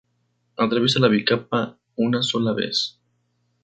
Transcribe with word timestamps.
Atraviesa 0.65 1.03
la 1.03 1.11
bicapa 1.13 1.61
una 2.09 2.23
sola 2.31 2.53
vez. 2.63 2.85